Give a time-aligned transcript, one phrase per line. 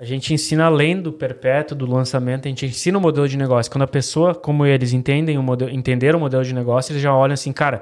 [0.00, 3.70] A gente ensina além do perpétuo, do lançamento, a gente ensina o modelo de negócio.
[3.70, 7.12] Quando a pessoa, como eles entendem o modelo, entenderam o modelo de negócio, eles já
[7.12, 7.80] olham assim, cara,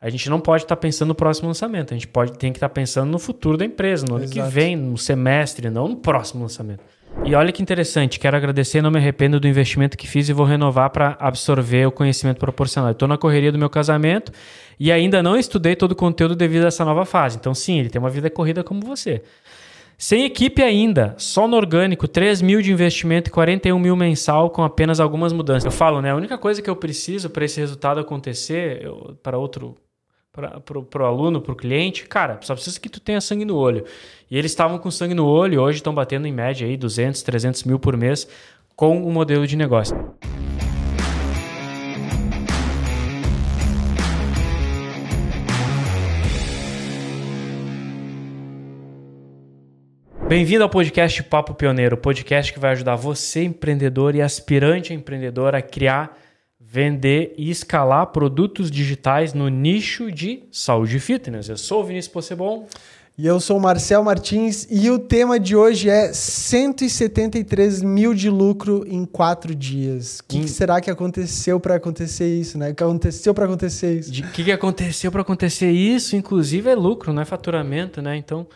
[0.00, 2.56] a gente não pode estar tá pensando no próximo lançamento, a gente pode tem que
[2.56, 5.96] estar tá pensando no futuro da empresa, no ano que vem, no semestre, não no
[5.96, 6.80] próximo lançamento.
[7.22, 10.46] E olha que interessante, quero agradecer, não me arrependo do investimento que fiz e vou
[10.46, 12.92] renovar para absorver o conhecimento proporcional.
[12.92, 14.32] Estou na correria do meu casamento
[14.80, 17.36] e ainda não estudei todo o conteúdo devido a essa nova fase.
[17.36, 19.22] Então, sim, ele tem uma vida corrida como você.
[19.98, 24.64] Sem equipe ainda, só no orgânico, 3 mil de investimento e 41 mil mensal com
[24.64, 25.64] apenas algumas mudanças.
[25.64, 26.10] Eu falo, né?
[26.10, 28.82] A única coisa que eu preciso para esse resultado acontecer,
[29.22, 29.76] para outro
[30.32, 33.84] para o aluno, para o cliente, cara, só precisa que tu tenha sangue no olho.
[34.30, 37.64] E eles estavam com sangue no olho, hoje estão batendo em média aí 200, 300
[37.64, 38.26] mil por mês
[38.74, 39.94] com o modelo de negócio.
[50.32, 55.54] Bem-vindo ao podcast Papo Pioneiro, podcast que vai ajudar você, empreendedor e aspirante a empreendedor,
[55.54, 56.18] a criar
[56.58, 61.50] vender e escalar produtos digitais no nicho de saúde e fitness.
[61.50, 62.66] Eu sou o Vinícius Possebon.
[63.18, 68.30] E eu sou o Marcel Martins e o tema de hoje é 173 mil de
[68.30, 70.20] lucro em quatro dias.
[70.20, 72.70] O que, que, será que aconteceu para acontecer isso, né?
[72.70, 74.10] O que aconteceu para acontecer isso?
[74.10, 76.16] O que, que aconteceu para acontecer isso?
[76.16, 78.16] Inclusive é lucro, não é faturamento, né?
[78.16, 78.46] Então,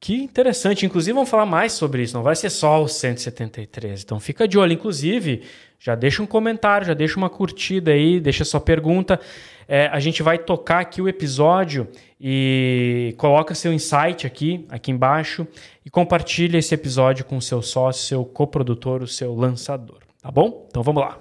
[0.00, 0.86] que interessante.
[0.86, 2.14] Inclusive, vamos falar mais sobre isso.
[2.14, 4.02] Não vai ser só os 173.
[4.02, 4.72] Então, fica de olho.
[4.72, 5.42] Inclusive,
[5.78, 9.20] já deixa um comentário, já deixa uma curtida aí, deixa sua pergunta.
[9.66, 11.88] É, a gente vai tocar aqui o episódio
[12.20, 15.46] e coloca seu insight aqui, aqui embaixo
[15.84, 19.98] e compartilha esse episódio com o seu sócio, seu coprodutor, o seu lançador.
[20.22, 20.66] Tá bom?
[20.68, 21.18] Então, vamos lá.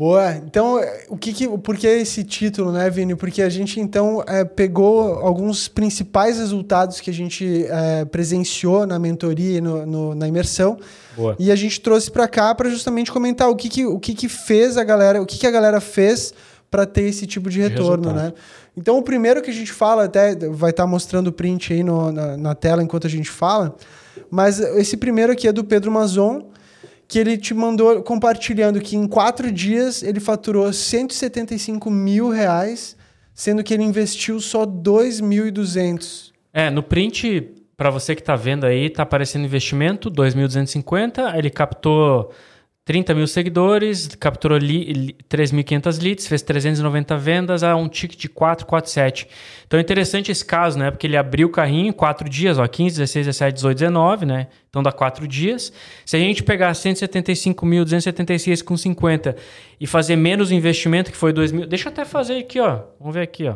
[0.00, 0.34] Boa.
[0.46, 3.14] Então, o que, que por que esse título, né, Vini?
[3.14, 8.98] Porque a gente então é, pegou alguns principais resultados que a gente é, presenciou na
[8.98, 10.78] mentoria e no, no, na imersão.
[11.14, 11.36] Boa.
[11.38, 14.26] E a gente trouxe para cá para justamente comentar o que, que, o que, que
[14.26, 16.32] fez a galera, o que, que a galera fez
[16.70, 18.32] para ter esse tipo de retorno, de né?
[18.74, 21.82] Então, o primeiro que a gente fala, até vai estar tá mostrando o print aí
[21.82, 23.76] no, na, na tela enquanto a gente fala,
[24.30, 26.48] mas esse primeiro aqui é do Pedro Mazon
[27.10, 32.96] que ele te mandou compartilhando que em quatro dias ele faturou 175 mil reais,
[33.34, 36.30] sendo que ele investiu só 2.200.
[36.54, 42.30] É, no print, para você que está vendo aí, está aparecendo investimento 2.250, ele captou
[42.84, 49.28] 30 mil seguidores, capturou 3.500 leads, fez 390 vendas a um ticket de 447.
[49.66, 50.90] Então é interessante esse caso, né?
[50.90, 54.48] Porque ele abriu o carrinho em 4 dias, ó, 15, 16, 17, 18, 19, né?
[54.68, 55.72] Então dá 4 dias.
[56.06, 59.36] Se a gente pegar 175.276 com 50
[59.78, 61.64] e fazer menos investimento, que foi 2 mil...
[61.66, 62.80] Deixa eu até fazer aqui, ó.
[62.98, 63.54] Vamos ver aqui, ó.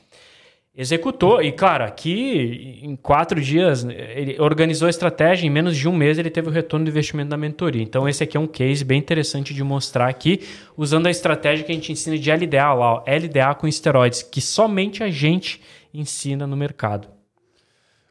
[0.77, 1.41] executou.
[1.43, 6.19] E, claro, aqui em quatro dias, ele organizou a estratégia, em menos de um mês
[6.19, 7.83] ele teve o retorno do investimento da mentoria.
[7.83, 10.41] Então, esse aqui é um case bem interessante de mostrar aqui,
[10.77, 14.41] usando a estratégia que a gente ensina de LDA lá, ó, LDA com esteroides, que
[14.41, 15.61] somente a gente
[15.95, 17.09] ensina no mercado.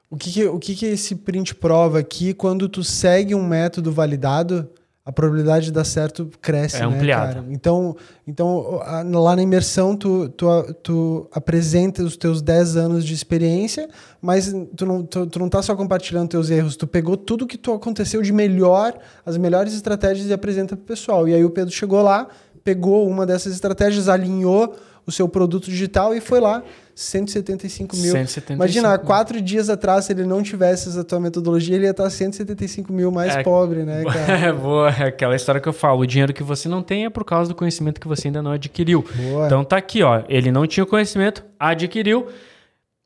[0.09, 2.33] O que, que o que, que esse print prova aqui?
[2.33, 4.69] Quando tu segue um método validado,
[5.05, 7.45] a probabilidade de dar certo cresce, é né, ampliada.
[7.49, 7.95] Então,
[8.27, 8.81] então
[9.13, 13.87] lá na imersão tu, tu, tu apresenta os teus 10 anos de experiência,
[14.19, 17.57] mas tu não, tu, tu não tá só compartilhando teus erros, tu pegou tudo que
[17.57, 21.27] tu aconteceu de melhor, as melhores estratégias e apresenta pro pessoal.
[21.27, 22.27] E aí o Pedro chegou lá,
[22.63, 24.75] pegou uma dessas estratégias, alinhou
[25.05, 26.63] o seu produto digital e foi lá
[26.95, 28.11] 175 mil.
[28.11, 31.91] 175 Imagina, há quatro dias atrás, se ele não tivesse essa tua metodologia, ele ia
[31.91, 34.47] estar 175 mil mais é, pobre, né, cara?
[34.47, 36.01] É boa, é aquela história que eu falo.
[36.01, 38.51] O dinheiro que você não tem é por causa do conhecimento que você ainda não
[38.51, 39.05] adquiriu.
[39.13, 39.45] Boa.
[39.45, 40.23] Então tá aqui, ó.
[40.29, 42.27] Ele não tinha conhecimento, adquiriu.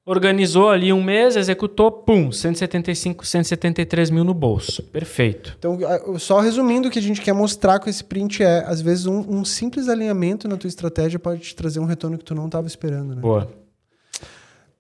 [0.10, 4.82] Organizou ali um mês, executou, pum, 175, 173 mil no bolso.
[4.82, 5.56] Perfeito.
[5.60, 5.78] Então,
[6.18, 9.20] só resumindo, o que a gente quer mostrar com esse print é, às vezes, um,
[9.20, 12.66] um simples alinhamento na tua estratégia pode te trazer um retorno que tu não estava
[12.66, 13.14] esperando.
[13.14, 13.22] Né?
[13.22, 13.52] Boa.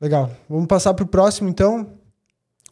[0.02, 0.32] Legal.
[0.50, 1.92] Vamos passar para o próximo, então.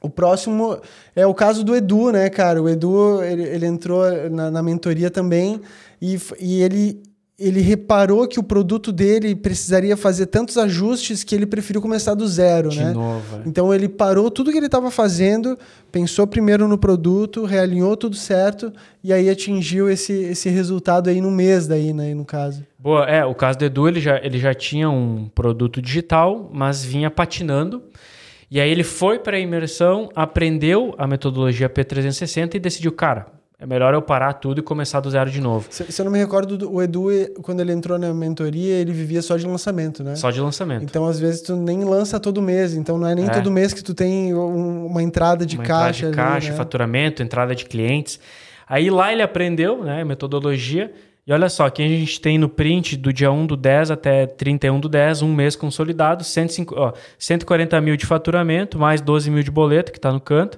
[0.01, 0.81] O próximo
[1.15, 2.59] é o caso do Edu, né, cara?
[2.59, 5.61] O Edu, ele, ele entrou na, na mentoria também
[6.01, 7.03] e, e ele
[7.39, 12.27] ele reparou que o produto dele precisaria fazer tantos ajustes que ele preferiu começar do
[12.27, 12.91] zero, De né?
[12.93, 13.37] novo.
[13.37, 13.41] é.
[13.45, 15.55] Então ele parou tudo que ele estava fazendo,
[15.91, 18.73] pensou primeiro no produto, realinhou tudo certo
[19.03, 22.65] e aí atingiu esse, esse resultado aí no mês daí, né, no caso.
[22.79, 26.83] Boa, é, o caso do Edu, ele já, ele já tinha um produto digital, mas
[26.83, 27.83] vinha patinando.
[28.49, 33.27] E aí ele foi para a imersão, aprendeu a metodologia P360 e decidiu, cara,
[33.59, 35.65] é melhor eu parar tudo e começar do zero de novo.
[35.69, 37.07] Se, se eu não me recordo, do- o Edu,
[37.41, 40.15] quando ele entrou na mentoria, ele vivia só de lançamento, né?
[40.15, 40.83] Só de lançamento.
[40.83, 42.75] Então, às vezes, tu nem lança todo mês.
[42.75, 43.29] Então, não é nem É.
[43.29, 45.99] todo mês que tu tem um- uma entrada de Uma entrada caixa.
[46.01, 46.55] de ali, caixa, né?
[46.55, 48.19] faturamento, entrada de clientes.
[48.67, 50.91] Aí lá ele aprendeu, né, metodologia.
[51.25, 54.25] E olha só, aqui a gente tem no print do dia 1 do 10 até
[54.27, 59.41] 31 do 10, um mês consolidado, 105, ó, 140 mil de faturamento, mais 12 mil
[59.43, 60.57] de boleto, que está no canto,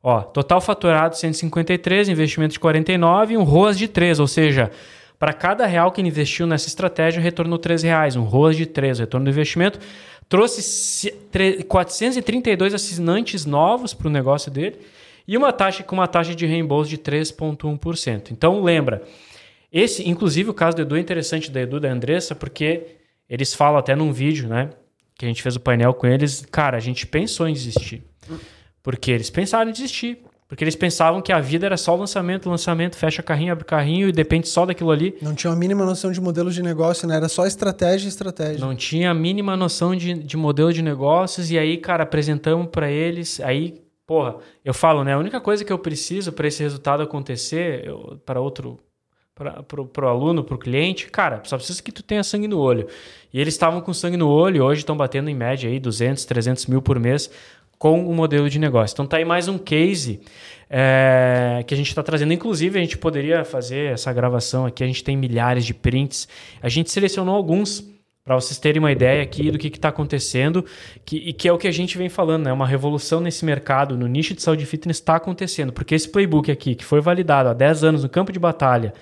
[0.00, 4.70] Ó, total faturado 153, investimento de 49 e um ROAS de 3, ou seja,
[5.24, 8.98] para cada real que ele investiu nessa estratégia, retornou 3 reais, um ROAS de 3,
[8.98, 9.78] retorno do investimento.
[10.28, 14.76] Trouxe se- tre- 432 assinantes novos para o negócio dele
[15.26, 18.32] e uma taxa com uma taxa de reembolso de 3,1%.
[18.32, 19.02] Então lembra,
[19.72, 22.82] esse, inclusive o caso do Edu é interessante da Edu da Andressa, porque
[23.26, 24.68] eles falam até num vídeo, né?
[25.16, 28.02] Que a gente fez o painel com eles, cara, a gente pensou em desistir.
[28.82, 30.18] Porque eles pensaram em desistir.
[30.46, 34.12] Porque eles pensavam que a vida era só lançamento, lançamento, fecha carrinho, abre carrinho e
[34.12, 35.16] depende só daquilo ali.
[35.22, 37.16] Não tinha a mínima noção de modelo de negócio, né?
[37.16, 38.60] Era só estratégia e estratégia.
[38.60, 41.50] Não tinha a mínima noção de, de modelo de negócios.
[41.50, 43.40] E aí, cara, apresentamos para eles.
[43.40, 45.14] Aí, porra, eu falo, né?
[45.14, 47.86] A única coisa que eu preciso para esse resultado acontecer,
[48.26, 48.78] para outro.
[49.34, 52.86] Para o aluno, para o cliente, cara, só precisa que tu tenha sangue no olho.
[53.32, 56.66] E eles estavam com sangue no olho, hoje estão batendo em média aí 200, 300
[56.66, 57.28] mil por mês
[57.78, 58.94] com o modelo de negócio.
[58.94, 60.20] Então tá aí mais um case
[60.70, 62.32] é, que a gente está trazendo.
[62.32, 66.28] Inclusive, a gente poderia fazer essa gravação aqui, a gente tem milhares de prints.
[66.62, 67.84] A gente selecionou alguns
[68.24, 70.64] para vocês terem uma ideia aqui do que está acontecendo
[71.04, 72.52] que, e que é o que a gente vem falando, né?
[72.52, 76.50] Uma revolução nesse mercado, no nicho de saúde e fitness está acontecendo, porque esse playbook
[76.50, 78.94] aqui, que foi validado há 10 anos no campo de batalha,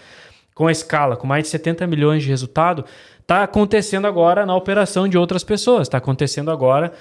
[0.55, 2.85] com a escala, com mais de 70 milhões de resultado,
[3.21, 6.93] está acontecendo agora na operação de outras pessoas, está acontecendo agora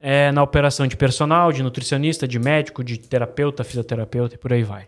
[0.00, 4.62] é, na operação de personal, de nutricionista, de médico, de terapeuta, fisioterapeuta e por aí
[4.62, 4.86] vai.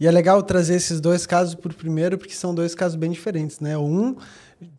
[0.00, 3.60] E é legal trazer esses dois casos por primeiro, porque são dois casos bem diferentes,
[3.60, 3.76] né?
[3.78, 4.16] Um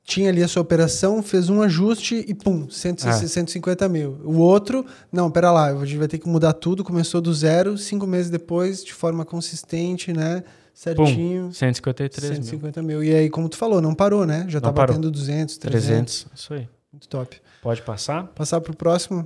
[0.03, 3.11] tinha ali a sua operação, fez um ajuste e pum, 100, É.
[3.13, 4.19] 150 mil.
[4.23, 7.77] O outro, não, pera lá, a gente vai ter que mudar tudo, começou do zero,
[7.77, 10.43] cinco meses depois, de forma consistente, né?
[10.73, 11.45] Certinho.
[11.45, 12.43] Pum, 153 mil.
[12.43, 13.03] 150 mil.
[13.03, 14.45] E aí, como tu falou, não parou, né?
[14.49, 14.95] Já Não tá parou.
[14.95, 15.87] batendo 200, 300.
[16.25, 16.67] 300, isso aí.
[16.91, 17.39] Muito top.
[17.61, 18.25] Pode passar?
[18.35, 19.25] Passar pro próximo.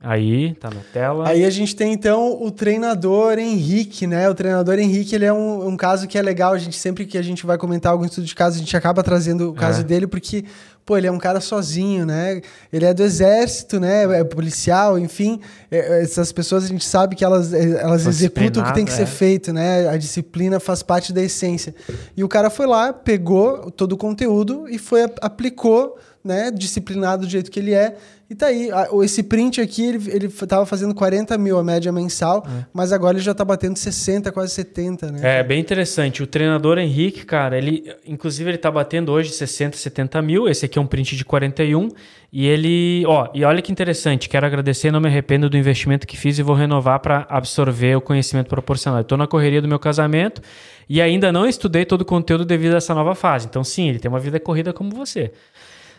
[0.00, 1.26] Aí, tá na tela.
[1.28, 4.28] Aí a gente tem então o treinador Henrique, né?
[4.28, 6.52] O treinador Henrique, ele é um, um caso que é legal.
[6.52, 9.02] A gente sempre que a gente vai comentar algum estudo de caso, a gente acaba
[9.02, 9.84] trazendo o caso É.
[9.84, 10.44] dele porque,
[10.86, 12.40] pô, ele é um cara sozinho, né?
[12.72, 14.20] Ele é do exército, né?
[14.20, 15.40] É policial, enfim.
[15.68, 18.84] É, essas pessoas a gente sabe que elas, é, elas Foi executam o que tem
[18.84, 19.88] que ser disciplinado, feito, né?
[19.88, 21.74] A disciplina faz parte da essência.
[22.16, 26.52] E o cara foi lá, pegou todo o conteúdo e foi aplicou, né?
[26.52, 27.96] Disciplinado do jeito que ele é.
[28.28, 28.70] E tá aí,
[29.04, 33.24] esse print aqui, ele, ele tava fazendo 40 mil a média mensal, mas agora ele
[33.24, 35.38] já tá batendo 60, quase 70, né?
[35.38, 36.24] É bem interessante.
[36.24, 40.48] O treinador Henrique, cara, ele, inclusive, ele tá batendo hoje 60, 70 mil.
[40.48, 41.88] Esse aqui é um print de 41.
[42.32, 44.28] E ele, ó, e olha que interessante.
[44.28, 48.00] Quero agradecer, não me arrependo do investimento que fiz e vou renovar para absorver o
[48.00, 49.02] conhecimento proporcional.
[49.04, 50.42] Tô na correria do meu casamento
[50.88, 53.46] e ainda não estudei todo o conteúdo devido a essa nova fase.
[53.46, 55.32] Então, sim, ele tem uma vida corrida como você.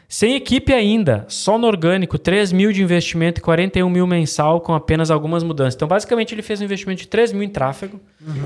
[0.10, 4.74] Sem equipe ainda, só no orgânico, 3 mil de investimento e 41 mil mensal com
[4.74, 5.76] apenas algumas mudanças.
[5.76, 8.00] Então, basicamente, ele fez um investimento de 3 mil em tráfego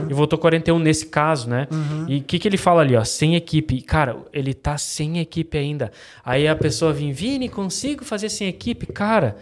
[0.10, 1.68] e voltou 41 nesse caso, né?
[2.08, 3.04] E o que, que ele fala ali, ó?
[3.04, 3.80] Sem equipe.
[3.82, 5.92] Cara, ele tá sem equipe ainda.
[6.26, 8.88] Aí a pessoa vem, Vini, consigo fazer sem equipe?
[8.88, 9.38] Cara,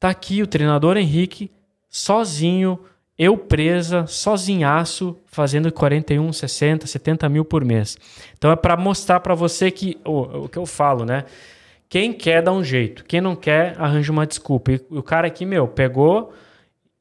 [0.00, 1.52] tá aqui o treinador Henrique,
[1.88, 2.80] sozinho,
[3.18, 7.96] eu presa, sozinhaço, fazendo 41, 60, 70 mil por mês.
[8.36, 11.24] Então é para mostrar para você que o, o que eu falo, né?
[11.88, 14.72] Quem quer dá um jeito, quem não quer arranja uma desculpa.
[14.72, 16.32] E o cara aqui, meu, pegou,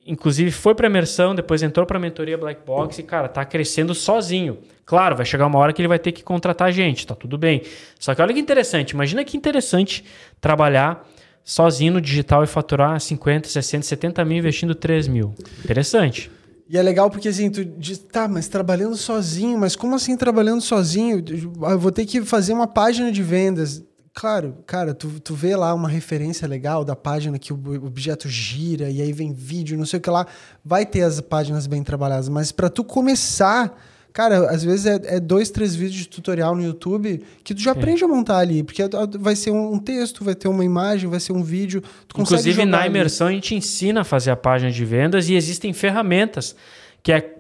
[0.06, 4.60] inclusive foi para imersão, depois entrou para mentoria Black Box e cara, tá crescendo sozinho.
[4.86, 7.64] Claro, vai chegar uma hora que ele vai ter que contratar gente, tá tudo bem.
[7.98, 10.06] Só que olha que interessante, imagina que interessante
[10.40, 11.08] trabalhar
[11.44, 15.34] sozinho no digital e faturar 50, 60, 70 mil investindo 3 mil.
[15.64, 16.32] Interessante.
[16.70, 20.62] E é legal porque assim, tu diz, tá, mas trabalhando sozinho, mas como assim trabalhando
[20.62, 21.24] sozinho?
[21.70, 23.84] Eu vou ter que fazer uma página de vendas.
[24.16, 28.90] Claro, cara, tu, tu vê lá uma referência legal da página que o objeto gira
[28.90, 30.26] e aí vem vídeo, não sei o que lá.
[30.64, 33.76] Vai ter as páginas bem trabalhadas, mas para tu começar
[34.14, 37.72] Cara, às vezes é, é, dois, três vídeos de tutorial no YouTube que tu já
[37.72, 38.84] aprende a montar ali, porque
[39.20, 41.82] vai ser um, texto, vai ter uma imagem, vai ser um vídeo.
[42.16, 43.34] Inclusive, na imersão, ali.
[43.34, 46.56] a gente ensina a fazer a página de vendas e existem ferramentas
[47.02, 47.40] que é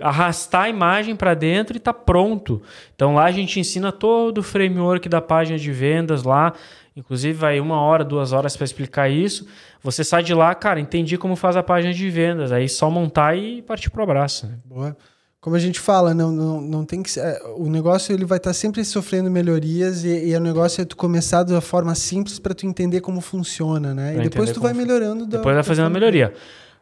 [0.00, 2.62] arrastar a imagem para dentro e tá pronto.
[2.94, 6.54] Então lá a gente ensina todo o framework da página de vendas lá.
[6.96, 9.46] Inclusive vai uma hora, duas horas para explicar isso.
[9.82, 12.52] Você sai de lá, cara, entendi como faz a página de vendas.
[12.52, 14.46] Aí só montar e partir pro abraço.
[14.46, 14.58] Né?
[14.64, 14.96] Boa
[15.46, 18.52] como a gente fala, não, não, não tem que ser, o negócio ele vai estar
[18.52, 22.66] sempre sofrendo melhorias e, e o negócio é tu começar da forma simples para tu
[22.66, 24.14] entender como funciona, né?
[24.14, 25.24] Pra e depois tu vai melhorando.
[25.24, 26.34] Depois vai fazendo a melhoria.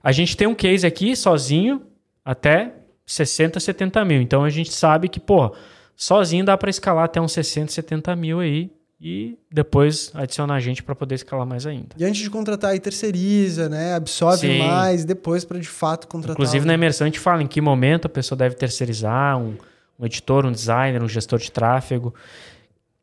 [0.03, 1.83] A gente tem um case aqui sozinho
[2.25, 4.23] até 60, 70 mil.
[4.23, 5.55] Então a gente sabe que, pô,
[5.95, 8.71] sozinho dá para escalar até uns 60, 70 mil aí
[9.01, 11.89] e depois adicionar gente para poder escalar mais ainda.
[11.97, 13.95] E antes de contratar, aí terceiriza, né?
[13.95, 14.59] Absorve Sim.
[14.59, 16.35] mais, depois para de fato contratar.
[16.35, 19.57] Inclusive na imersão a gente fala em que momento a pessoa deve terceirizar, um,
[19.99, 22.15] um editor, um designer, um gestor de tráfego.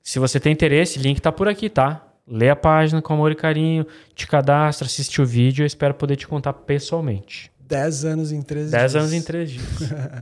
[0.01, 2.07] Se você tem interesse, link está por aqui, tá?
[2.27, 6.15] Lê a página com amor e carinho, te cadastra, assiste o vídeo, eu espero poder
[6.15, 7.51] te contar pessoalmente.
[7.59, 8.81] 10 anos em 13 dias.
[8.81, 9.65] 10 anos em 3 dias.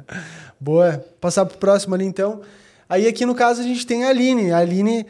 [0.59, 1.03] Boa.
[1.19, 2.41] Passar para o próximo ali então.
[2.87, 4.51] Aí aqui no caso a gente tem a Aline.
[4.51, 5.05] A Aline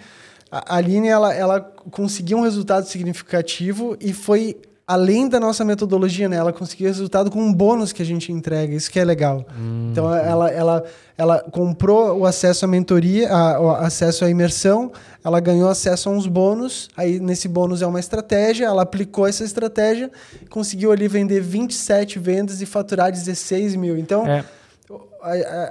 [0.52, 4.58] a Aline ela, ela conseguiu um resultado significativo e foi
[4.90, 6.38] além da nossa metodologia, né?
[6.38, 9.46] Ela conseguiu resultado com um bônus que a gente entrega, isso que é legal.
[9.56, 9.90] Hum.
[9.92, 10.84] Então ela, ela,
[11.16, 14.92] ela comprou o acesso à mentoria, a, o acesso à imersão,
[15.24, 19.44] ela ganhou acesso a uns bônus, aí nesse bônus é uma estratégia, ela aplicou essa
[19.44, 20.10] estratégia,
[20.50, 23.96] conseguiu ali vender 27 vendas e faturar 16 mil.
[23.96, 24.26] Então.
[24.26, 24.44] É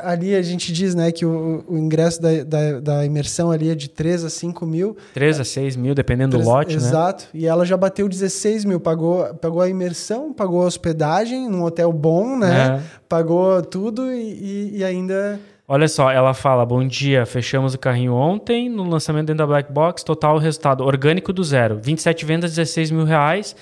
[0.03, 3.75] ali a gente diz né, que o, o ingresso da, da, da, imersão ali é
[3.75, 4.97] de 3 a 5 mil.
[5.15, 6.85] 3 a 6 mil, dependendo 3, do lote, exato.
[6.85, 6.89] né?
[6.89, 7.25] Exato.
[7.35, 8.79] E ela já bateu 16 mil.
[8.79, 12.81] Pagou, pagou a imersão, pagou a hospedagem num hotel bom, né?
[12.81, 12.99] É.
[13.09, 15.41] Pagou tudo e, e, e, ainda...
[15.67, 19.71] Olha só, ela fala, bom dia, fechamos o carrinho ontem no lançamento dentro da Black
[19.71, 21.79] Box, total resultado orgânico do zero.
[21.83, 23.55] 27 vendas, 16 mil reais.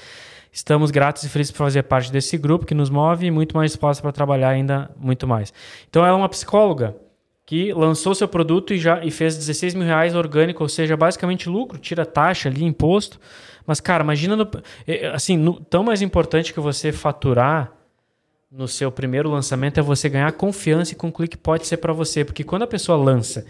[0.57, 3.73] Estamos gratos e felizes por fazer parte desse grupo que nos move e muito mais
[3.73, 5.53] disposta para trabalhar ainda muito mais.
[5.87, 6.97] Então, ela é uma psicóloga
[7.45, 11.47] que lançou seu produto e já e fez 16 mil reais orgânico, ou seja, basicamente
[11.47, 13.21] lucro, tira taxa ali, imposto.
[13.67, 14.49] Mas, cara, imagina, no,
[15.13, 17.71] assim, no, tão mais importante que você faturar
[18.51, 22.25] no seu primeiro lançamento é você ganhar confiança e concluir que pode ser para você.
[22.25, 23.45] Porque quando a pessoa lança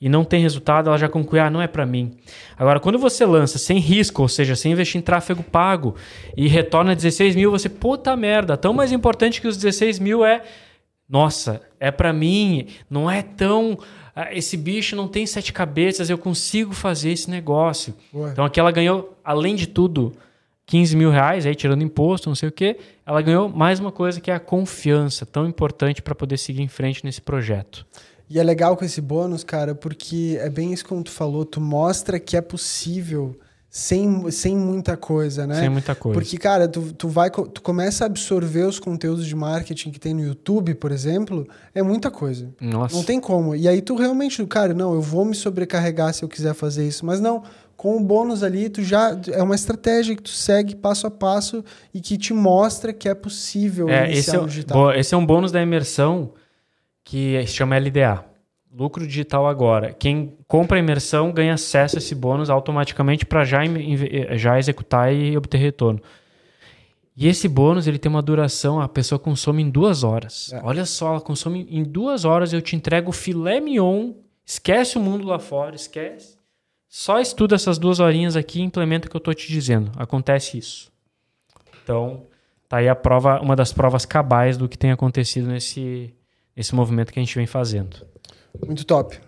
[0.00, 2.16] e não tem resultado, ela já conclui, ah, não é para mim.
[2.56, 5.94] Agora, quando você lança sem risco, ou seja, sem investir em tráfego pago
[6.36, 10.42] e retorna 16 mil, você, puta merda, tão mais importante que os 16 mil é,
[11.08, 13.78] nossa, é para mim, não é tão
[14.14, 17.94] ah, esse bicho não tem sete cabeças, eu consigo fazer esse negócio.
[18.12, 18.30] Ué.
[18.30, 20.12] Então aqui ela ganhou, além de tudo,
[20.66, 24.20] 15 mil reais, aí tirando imposto, não sei o quê, ela ganhou mais uma coisa
[24.20, 27.86] que é a confiança, tão importante para poder seguir em frente nesse projeto.
[28.30, 31.60] E é legal com esse bônus, cara, porque é bem isso como tu falou, tu
[31.60, 33.36] mostra que é possível
[33.68, 35.58] sem, sem muita coisa, né?
[35.58, 36.18] Sem muita coisa.
[36.18, 40.14] Porque, cara, tu, tu, vai, tu começa a absorver os conteúdos de marketing que tem
[40.14, 41.44] no YouTube, por exemplo,
[41.74, 42.48] é muita coisa.
[42.60, 42.94] Nossa.
[42.94, 43.56] Não tem como.
[43.56, 47.04] E aí tu realmente, cara, não, eu vou me sobrecarregar se eu quiser fazer isso.
[47.04, 47.42] Mas não,
[47.76, 51.64] com o bônus ali, tu já é uma estratégia que tu segue passo a passo
[51.92, 54.92] e que te mostra que é possível é, esse é, digital.
[54.92, 56.32] Esse é um bônus da imersão
[57.10, 58.24] que se chama LDA.
[58.72, 59.92] Lucro digital agora.
[59.92, 63.58] Quem compra a imersão ganha acesso a esse bônus automaticamente para já,
[64.36, 66.00] já executar e obter retorno.
[67.16, 70.52] E esse bônus ele tem uma duração, a pessoa consome em duas horas.
[70.52, 70.60] É.
[70.62, 74.12] Olha só, ela consome em duas horas, eu te entrego filé mignon,
[74.46, 76.38] esquece o mundo lá fora, esquece.
[76.88, 79.90] Só estuda essas duas horinhas aqui e implementa o que eu estou te dizendo.
[79.96, 80.92] Acontece isso.
[81.82, 82.22] Então,
[82.68, 86.14] tá aí a prova, uma das provas cabais do que tem acontecido nesse,
[86.60, 87.96] esse movimento que a gente vem fazendo.
[88.66, 89.18] Muito top.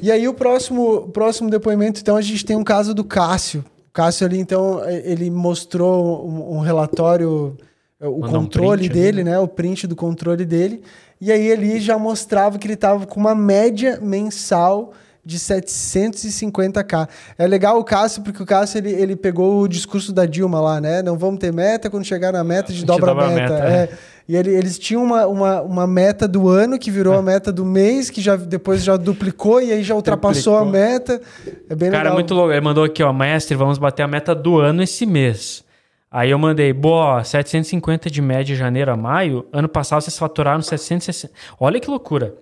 [0.00, 3.64] E aí o próximo, próximo depoimento, então, a gente tem um caso do Cássio.
[3.88, 7.56] O Cássio ali, então, ele mostrou um, um relatório
[8.00, 9.30] o Mandar controle um dele, ali, né?
[9.32, 9.38] né?
[9.38, 10.82] O print do controle dele.
[11.20, 14.92] E aí ele já mostrava que ele estava com uma média mensal
[15.24, 17.08] de 750k.
[17.38, 20.80] É legal o Cássio, porque o Cássio ele, ele pegou o discurso da Dilma lá,
[20.80, 21.00] né?
[21.00, 23.30] Não vamos ter meta, quando chegar na meta, de dobra a meta.
[23.30, 23.72] meta é.
[23.72, 23.88] É.
[24.32, 27.18] E ele, eles tinham uma, uma, uma, meta do ano, que virou é.
[27.18, 30.80] a meta do mês, que já depois já duplicou e aí já ultrapassou duplicou.
[30.80, 31.20] a meta.
[31.68, 32.14] É bem Cara, legal.
[32.14, 32.50] muito louco.
[32.50, 35.62] Ele mandou aqui, ó, mestre, vamos bater a meta do ano esse mês.
[36.10, 39.44] Aí eu mandei, boa, 750 de média de janeiro a maio.
[39.52, 41.30] Ano passado vocês faturaram 760.
[41.60, 42.34] Olha que loucura.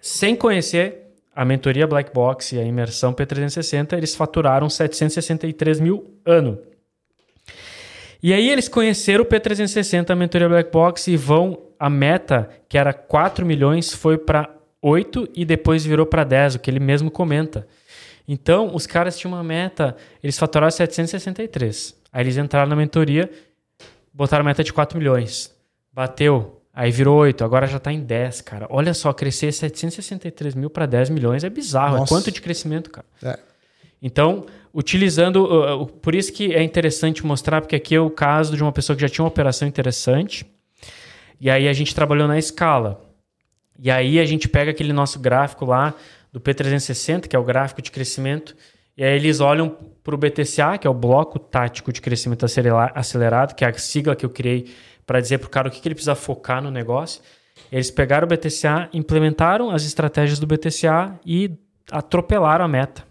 [0.00, 6.58] Sem conhecer a mentoria Black Box e a imersão P360, eles faturaram 763 mil ano.
[8.24, 11.58] E aí eles conheceram o P360, a mentoria Black Box, e vão.
[11.78, 14.48] A meta, que era 4 milhões, foi para
[14.80, 17.66] 8 e depois virou para 10, o que ele mesmo comenta.
[18.26, 21.94] Então, os caras tinham uma meta, eles faturaram 763.
[22.10, 23.30] Aí eles entraram na mentoria,
[24.10, 25.54] botaram a meta de 4 milhões.
[25.92, 28.66] Bateu, aí virou 8, agora já está em 10, cara.
[28.70, 31.96] Olha só, crescer 763 mil para 10 milhões é bizarro.
[31.96, 32.14] É Nossa.
[32.14, 33.06] É quanto de crescimento, cara?
[33.22, 33.38] É.
[34.00, 35.36] Então, utilizando.
[35.44, 38.72] Uh, uh, por isso que é interessante mostrar, porque aqui é o caso de uma
[38.72, 40.44] pessoa que já tinha uma operação interessante.
[41.40, 43.00] E aí a gente trabalhou na escala.
[43.78, 45.94] E aí a gente pega aquele nosso gráfico lá
[46.32, 48.56] do P360, que é o gráfico de crescimento,
[48.96, 53.54] e aí eles olham para o BTCA, que é o Bloco Tático de Crescimento Acelerado,
[53.54, 54.72] que é a sigla que eu criei
[55.04, 57.20] para dizer para o cara o que, que ele precisa focar no negócio.
[57.70, 61.50] Eles pegaram o BTCA, implementaram as estratégias do BTCA e
[61.90, 63.04] atropelaram a meta.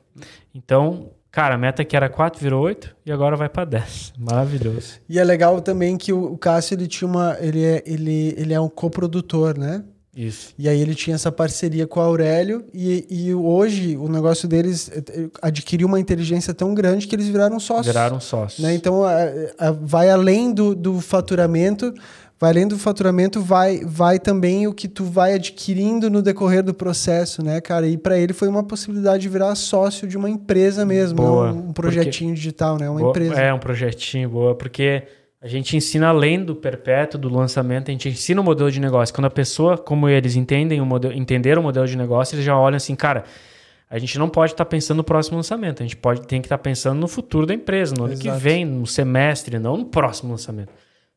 [0.53, 4.13] Então, cara, a meta que era 4 virou 8 e agora vai para 10.
[4.21, 4.99] Maravilhoso.
[5.09, 8.61] E é legal também que o Cássio ele tinha uma ele é, ele, ele é
[8.61, 9.83] um coprodutor, né?
[10.15, 10.53] Isso.
[10.59, 14.91] E aí ele tinha essa parceria com o Aurélio e, e hoje o negócio deles
[14.93, 17.87] eh, eh, adquiriu uma inteligência tão grande que eles viraram sócios.
[17.87, 18.63] Viraram sócios.
[18.63, 18.75] Né?
[18.75, 19.15] Então a,
[19.57, 21.91] a, vai além do, do faturamento,
[22.43, 26.73] vai além do faturamento, vai, vai também o que tu vai adquirindo no decorrer do
[26.73, 27.87] processo, né, cara?
[27.87, 31.71] E para ele foi uma possibilidade de virar sócio de uma empresa mesmo, boa, um
[31.71, 32.41] projetinho porque...
[32.41, 32.89] digital, né?
[32.89, 33.35] Uma boa, empresa.
[33.35, 35.03] É, um projetinho, boa, porque
[35.41, 39.15] a gente ensina além do perpétuo, do lançamento, a gente ensina o modelo de negócio.
[39.15, 42.57] Quando a pessoa, como eles entendem o modelo, entenderam o modelo de negócio, eles já
[42.57, 43.23] olham assim, cara,
[43.89, 46.47] a gente não pode estar tá pensando no próximo lançamento, a gente pode tem que
[46.47, 49.85] estar tá pensando no futuro da empresa, no ano que vem, no semestre, não no
[49.85, 50.73] próximo lançamento.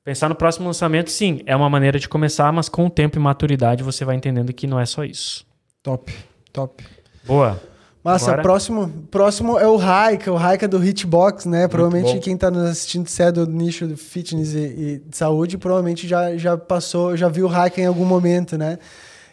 [0.06, 3.20] Pensar no próximo lançamento, sim, é uma maneira de começar, mas com o tempo e
[3.20, 5.44] maturidade você vai entendendo que não é só isso.
[5.82, 6.14] Top,
[6.52, 6.84] top.
[7.24, 7.60] Boa.
[8.04, 8.42] Massa, Agora...
[8.42, 11.66] próximo, próximo é o Raika, o Raika do Hitbox, né?
[11.66, 15.58] Provavelmente quem está nos assistindo se é do nicho de fitness e, e, de saúde,
[15.58, 18.78] provavelmente já, já passou, já viu o Raika em algum momento, né?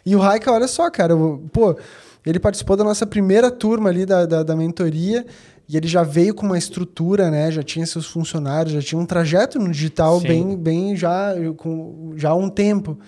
[0.04, 1.14] E o Raika, olha só, cara,
[1.52, 1.78] pô,
[2.26, 5.24] ele participou da nossa primeira turma ali da, da, da mentoria
[5.68, 7.50] e ele já veio com uma estrutura, né?
[7.50, 12.30] Já tinha seus funcionários, já tinha um trajeto no digital bem, bem já, com, já
[12.30, 12.98] há um tempo.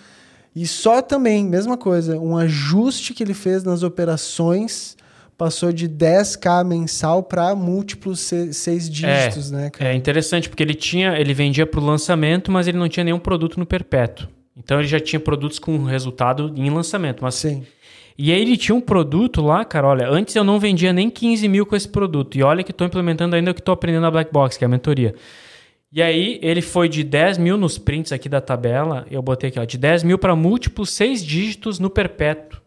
[0.55, 4.97] E só também, mesma coisa, um ajuste que ele fez nas operações
[5.37, 8.21] passou de 10k mensal para múltiplos
[8.53, 9.92] seis dígitos, é, né, cara?
[9.92, 13.19] É interessante porque ele tinha, ele vendia para o lançamento, mas ele não tinha nenhum
[13.19, 14.29] produto no perpétuo.
[14.57, 17.66] Então ele já tinha produtos com resultado em lançamento, mas sim.
[18.18, 21.46] E aí ele tinha um produto lá, cara, olha, antes eu não vendia nem 15
[21.48, 22.37] mil com esse produto.
[22.37, 24.66] E olha que estou implementando ainda o que estou aprendendo na Black Box, que é
[24.66, 25.14] a mentoria.
[25.92, 29.59] E aí ele foi de 10 mil nos prints aqui da tabela, eu botei aqui,
[29.59, 32.61] ó, de 10 mil para múltiplos seis dígitos no perpétuo.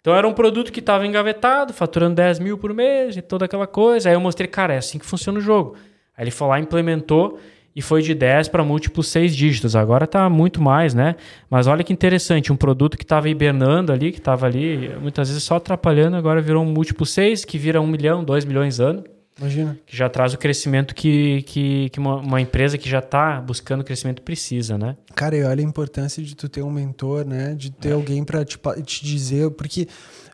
[0.00, 3.68] Então era um produto que estava engavetado, faturando 10 mil por mês e toda aquela
[3.68, 4.08] coisa.
[4.08, 5.76] Aí eu mostrei, cara, é assim que funciona o jogo.
[6.16, 7.38] Aí ele foi lá, implementou
[7.74, 9.74] e foi de 10 para múltiplos 6 dígitos.
[9.74, 11.16] Agora está muito mais, né?
[11.50, 15.42] Mas olha que interessante, um produto que estava hibernando ali, que estava ali muitas vezes
[15.42, 19.04] só atrapalhando, agora virou um múltiplo 6, que vira 1 milhão, 2 milhões ano.
[19.42, 19.76] Imagina.
[19.84, 23.82] Que já traz o crescimento que, que, que uma, uma empresa que já está buscando
[23.82, 24.96] crescimento precisa, né?
[25.16, 27.54] Cara, e olha a importância de tu ter um mentor, né?
[27.54, 27.92] De ter é.
[27.92, 29.88] alguém para te, te dizer, porque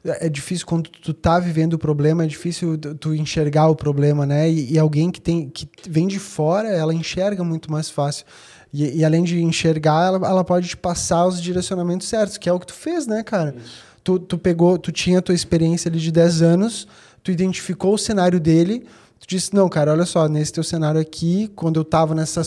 [0.04, 4.50] é difícil quando tu tá vivendo o problema, é difícil tu enxergar o problema, né?
[4.50, 8.26] E, e alguém que tem que vem de fora, ela enxerga muito mais fácil.
[8.72, 12.52] E, e além de enxergar, ela, ela, pode te passar os direcionamentos certos, que é
[12.52, 13.56] o que tu fez, né, cara?
[14.04, 16.86] Tu, tu pegou, tu tinha a tua experiência ali de 10 anos,
[17.22, 18.86] tu identificou o cenário dele,
[19.18, 22.42] tu disse, não, cara, olha só, nesse teu cenário aqui, quando eu estava nessa,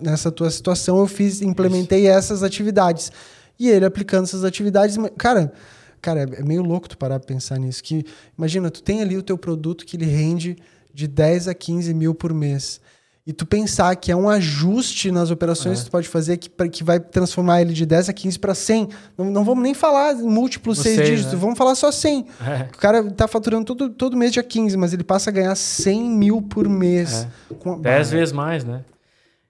[0.00, 2.10] nessa tua situação, eu fiz, implementei Isso.
[2.10, 3.12] essas atividades.
[3.58, 5.52] E ele aplicando essas atividades, cara,
[6.00, 7.82] cara, é meio louco tu parar pra pensar nisso.
[7.82, 8.04] Que,
[8.36, 10.56] imagina, tu tem ali o teu produto que ele rende
[10.92, 12.80] de 10 a 15 mil por mês
[13.26, 15.82] e tu pensar que é um ajuste nas operações é.
[15.82, 18.88] que tu pode fazer que, que vai transformar ele de 10 a 15 para 100.
[19.18, 21.38] Não, não vamos nem falar múltiplos seis dígitos, né?
[21.38, 22.24] vamos falar só 100.
[22.40, 22.68] É.
[22.72, 26.02] O cara tá faturando todo, todo mês dia 15, mas ele passa a ganhar 100
[26.08, 27.26] mil por mês.
[27.50, 27.54] É.
[27.54, 27.80] Com...
[27.80, 28.84] 10 vezes mais, né?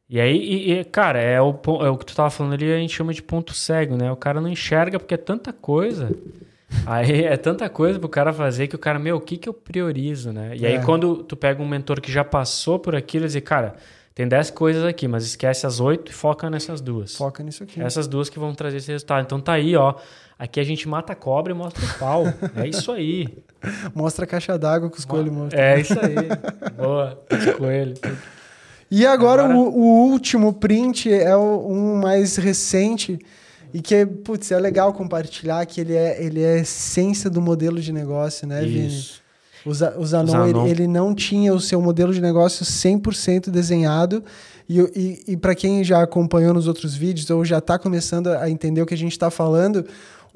[0.08, 2.78] E aí, e, e, cara, é o, é o que tu tava falando ali, a
[2.78, 4.10] gente chama de ponto cego, né?
[4.10, 6.16] O cara não enxerga porque é tanta coisa.
[6.84, 9.54] Aí é tanta coisa pro cara fazer que o cara, meu, o que que eu
[9.54, 10.52] priorizo, né?
[10.56, 10.78] E aí É.
[10.82, 13.74] quando tu pega um mentor que já passou por aquilo, ele diz, cara,
[14.14, 17.14] tem 10 coisas aqui, mas esquece as 8 e foca nessas duas.
[17.14, 17.80] Foca nisso aqui.
[17.80, 19.24] Essas duas que vão trazer esse resultado.
[19.24, 19.94] Então tá aí, ó.
[20.38, 22.24] Aqui a gente mata a cobra e mostra o pau.
[22.56, 23.38] é isso aí.
[23.94, 25.60] Mostra a caixa d'água que os coelhos mostram.
[25.60, 26.14] É isso aí.
[26.76, 27.18] Boa.
[27.32, 27.98] Os coelhos.
[27.98, 28.16] tudo.
[28.90, 33.18] E agora, Agora- O, o último print é o- um mais recente
[33.76, 37.80] e que, putz, é legal compartilhar que ele é, ele é a essência do modelo
[37.80, 38.86] de negócio, né, Vini?
[38.88, 39.20] Isso.
[39.72, 40.62] Za- o Zanon, Zanon.
[40.66, 44.22] Ele, ele não tinha o seu modelo de negócio 100% desenhado.
[44.68, 48.48] E, e, e para quem já acompanhou nos outros vídeos ou já está começando a
[48.48, 49.84] entender o que a gente está falando,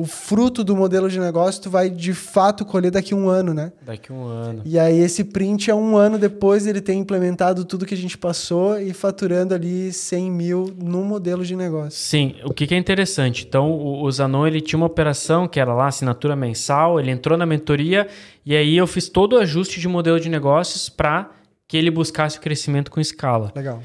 [0.00, 3.52] o fruto do modelo de negócio tu vai de fato colher daqui a um ano,
[3.52, 3.70] né?
[3.84, 4.62] Daqui um ano.
[4.64, 8.16] E aí esse print é um ano depois ele ter implementado tudo que a gente
[8.16, 12.00] passou e faturando ali 100 mil no modelo de negócio.
[12.00, 13.44] Sim, o que, que é interessante?
[13.46, 17.36] Então, o, o Zanon ele tinha uma operação que era lá assinatura mensal, ele entrou
[17.36, 18.08] na mentoria
[18.46, 21.30] e aí eu fiz todo o ajuste de modelo de negócios para
[21.68, 23.52] que ele buscasse o crescimento com escala.
[23.54, 23.82] Legal.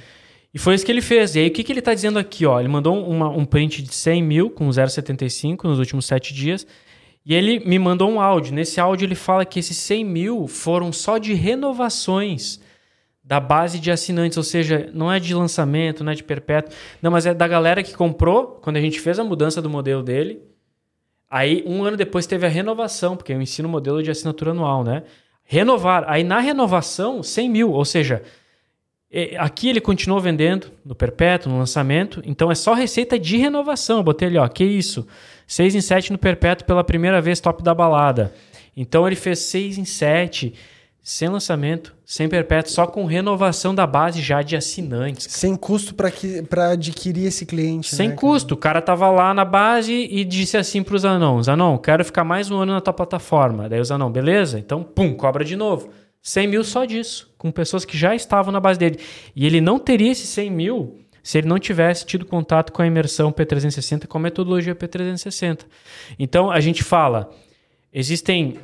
[0.55, 1.35] E foi isso que ele fez.
[1.35, 2.45] E aí, o que, que ele está dizendo aqui?
[2.45, 2.57] Ó?
[2.57, 6.65] Ele mandou uma- um print de 100 mil com 0,75 nos últimos sete dias.
[7.25, 8.53] E ele me mandou um áudio.
[8.53, 12.61] Nesse áudio, ele fala que esses 100 mil foram só de renovações
[13.21, 14.37] da base de assinantes.
[14.37, 16.73] Ou seja, não é de lançamento, não é de perpétuo.
[17.01, 20.01] Não, mas é da galera que comprou quando a gente fez a mudança do modelo
[20.01, 20.39] dele.
[21.29, 24.85] Aí, um ano depois, teve a renovação, porque eu ensino o modelo de assinatura anual,
[24.85, 25.03] né?
[25.43, 26.05] Renovar.
[26.07, 27.71] Aí, na renovação, 100 mil.
[27.71, 28.23] Ou seja,
[29.37, 32.21] Aqui ele continuou vendendo no perpétuo, no lançamento.
[32.25, 33.97] Então é só receita de renovação.
[33.97, 35.07] Eu botei ali, ó, que isso?
[35.47, 38.33] 6 em 7 no perpétuo pela primeira vez, top da balada.
[38.75, 40.53] Então ele fez 6 em 7,
[41.01, 45.27] sem lançamento, sem perpétuo, só com renovação da base já de assinantes.
[45.29, 47.95] Sem custo para adquirir esse cliente.
[47.95, 48.21] Sem né, cara?
[48.21, 48.55] custo.
[48.55, 52.51] O cara tava lá na base e disse assim pro Zanon: Zanon, quero ficar mais
[52.51, 53.69] um ano na tua plataforma.
[53.69, 54.59] Daí o Zanon, beleza?
[54.59, 55.89] Então, pum, cobra de novo.
[56.25, 58.99] 100 mil só disso, com pessoas que já estavam na base dele.
[59.35, 62.87] E ele não teria esses 100 mil se ele não tivesse tido contato com a
[62.87, 65.65] imersão P360, com a metodologia P360.
[66.17, 67.29] Então, a gente fala,
[67.93, 68.57] existem...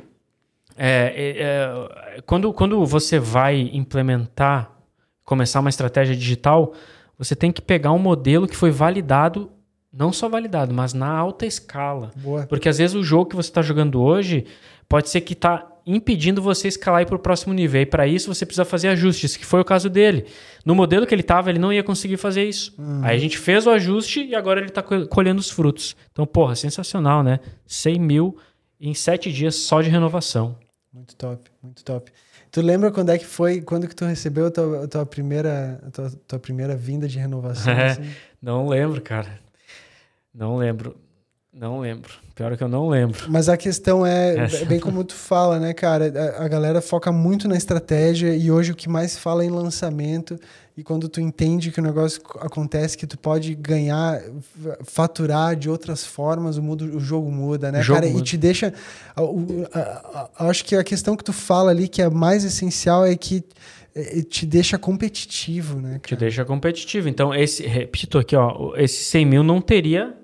[0.76, 4.72] é, é, é, quando, quando você vai implementar,
[5.24, 6.74] começar uma estratégia digital,
[7.16, 9.52] você tem que pegar um modelo que foi validado,
[9.92, 12.10] não só validado, mas na alta escala.
[12.16, 12.44] Boa.
[12.44, 14.46] Porque às vezes o jogo que você está jogando hoje
[14.88, 17.80] pode ser que está impedindo você escalar para o próximo nível.
[17.80, 20.26] E para isso você precisa fazer ajustes, que foi o caso dele.
[20.64, 22.74] No modelo que ele estava, ele não ia conseguir fazer isso.
[23.02, 25.96] Aí a gente fez o ajuste e agora ele está colhendo os frutos.
[26.12, 27.40] Então, porra, sensacional, né?
[27.66, 28.36] 100 mil
[28.80, 30.56] em 7 dias só de renovação.
[30.92, 32.12] Muito top, muito top.
[32.50, 35.80] Tu lembra quando é que foi, quando que tu recebeu a tua, a tua primeira,
[35.86, 37.72] a tua, tua primeira vinda de renovação?
[37.72, 37.92] É.
[37.92, 38.10] assim?
[38.42, 39.40] Não lembro, cara.
[40.34, 40.94] Não lembro.
[41.54, 42.10] Não lembro.
[42.34, 43.26] Pior que eu não lembro.
[43.28, 46.10] Mas a questão é, é bem como tu fala, né, cara?
[46.38, 49.50] A, a galera foca muito na estratégia e hoje o que mais fala é em
[49.50, 50.38] lançamento.
[50.74, 54.22] E quando tu entende que o negócio co- acontece, que tu pode ganhar,
[54.82, 58.08] faturar de outras formas, o, mundo, o jogo muda, né, jogo cara?
[58.10, 58.24] E muda.
[58.24, 58.72] te deixa.
[59.14, 63.04] a- o- a- acho que a questão que tu fala ali, que é mais essencial,
[63.04, 63.44] é que
[63.94, 66.00] eh, te deixa competitivo, né?
[66.02, 66.20] Te Cara?
[66.20, 67.10] deixa competitivo.
[67.10, 70.14] Então, esse, repito aqui, ó, esse 100 mil não teria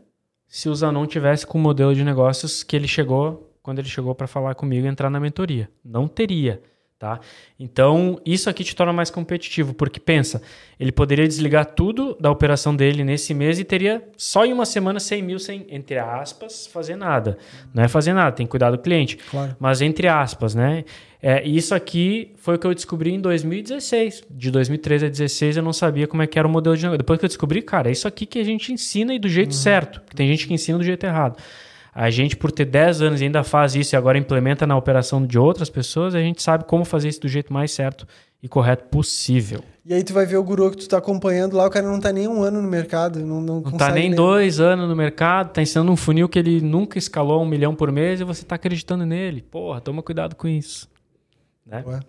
[0.49, 4.15] se o Zanon tivesse com o modelo de negócios que ele chegou, quando ele chegou
[4.15, 5.69] para falar comigo e entrar na mentoria.
[5.85, 6.63] Não teria,
[6.99, 7.21] tá?
[7.61, 10.41] Então, isso aqui te torna mais competitivo, porque pensa,
[10.81, 14.99] ele poderia desligar tudo da operação dele nesse mês e teria só em uma semana
[14.99, 17.37] 100 mil sem, entre aspas, fazer nada.
[17.75, 19.19] Não é fazer nada, tem que cuidar do cliente.
[19.19, 19.55] Claro.
[19.61, 20.85] Mas entre aspas, né?
[21.21, 24.25] É, isso aqui foi o que eu descobri em 2016.
[24.31, 26.99] De 2013 a 2016 eu não sabia como é que era o modelo de negócio.
[26.99, 29.55] Depois que eu descobri, cara, é isso aqui que a gente ensina e do jeito
[29.55, 30.01] certo.
[30.01, 31.37] Porque tem gente que ensina do jeito errado.
[31.93, 35.27] A gente, por ter 10 anos e ainda faz isso e agora implementa na operação
[35.27, 38.07] de outras pessoas, a gente sabe como fazer isso do jeito mais certo
[38.41, 39.65] e correto possível.
[39.85, 41.99] E aí tu vai ver o guru que tu tá acompanhando lá, o cara não
[41.99, 43.19] tá nem um ano no mercado.
[43.19, 46.61] Não, não, Não tá nem dois anos no mercado, tá ensinando um funil que ele
[46.61, 49.43] nunca escalou um milhão por mês e você tá acreditando nele.
[49.43, 50.89] Porra, toma cuidado com isso.
[51.69, 51.85] Né?
[51.87, 52.01] Ué.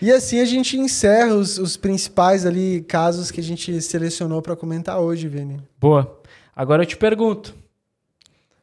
[0.00, 4.56] E assim a gente encerra os, os principais ali casos que a gente selecionou para
[4.56, 5.60] comentar hoje, Vini.
[5.78, 6.20] Boa.
[6.56, 7.54] Agora eu te pergunto: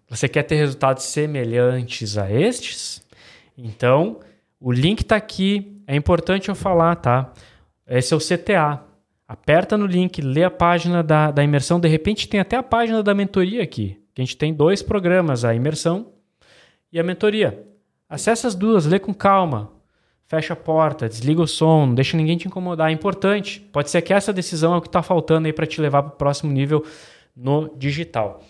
[0.09, 3.01] você quer ter resultados semelhantes a estes?
[3.57, 4.19] Então,
[4.59, 5.81] o link está aqui.
[5.87, 7.31] É importante eu falar, tá?
[7.87, 8.83] Esse é o CTA.
[9.27, 11.79] Aperta no link, lê a página da, da imersão.
[11.79, 13.97] De repente, tem até a página da mentoria aqui.
[14.13, 16.07] Que a gente tem dois programas, a imersão
[16.91, 17.65] e a mentoria.
[18.09, 19.78] Acesse as duas, lê com calma.
[20.29, 22.89] Fecha a porta, desliga o som, não deixa ninguém te incomodar.
[22.89, 23.59] É importante.
[23.73, 26.13] Pode ser que essa decisão é o que está faltando aí para te levar para
[26.13, 26.85] o próximo nível
[27.35, 28.41] no digital.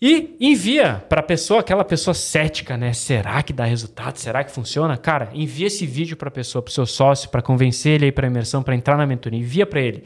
[0.00, 2.92] E envia para a pessoa, aquela pessoa cética, né?
[2.92, 4.18] Será que dá resultado?
[4.18, 4.94] Será que funciona?
[4.98, 8.12] Cara, envia esse vídeo para a pessoa, para o seu sócio, para convencer ele aí
[8.12, 9.38] para imersão, para entrar na mentoria.
[9.38, 10.04] Envia para ele.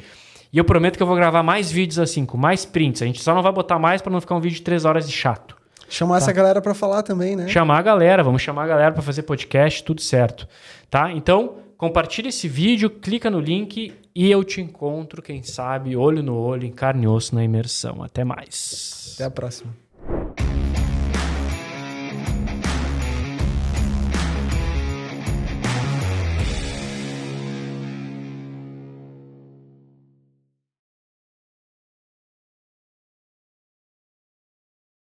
[0.53, 3.03] E eu prometo que eu vou gravar mais vídeos assim, com mais prints.
[3.03, 5.09] A gente só não vai botar mais para não ficar um vídeo de três horas
[5.09, 5.60] de chato.
[5.91, 6.25] Chamar tá.
[6.25, 7.49] essa galera para falar também, né?
[7.49, 10.49] Chamar a galera, vamos chamar a galera para fazer podcast, tudo certo,
[10.89, 11.11] tá?
[11.13, 16.37] Então, compartilha esse vídeo, clica no link e eu te encontro, quem sabe, olho no
[16.37, 18.03] olho, em carne e osso na imersão.
[18.03, 19.15] Até mais.
[19.15, 19.75] Até a próxima.